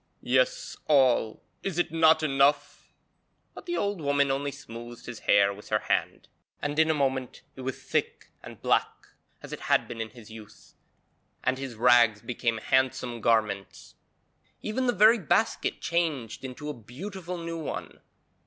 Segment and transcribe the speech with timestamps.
[0.23, 1.43] 'Yes, all!
[1.61, 2.91] Is it not enough?'
[3.53, 6.27] But the old woman only smoothed his hair with her hand,
[6.59, 8.89] and in a moment it was thick and black
[9.43, 10.73] as it had been in his youth,
[11.43, 13.93] and his rags became handsome garments.
[14.63, 18.01] Even the very basket changed into a beautiful new one.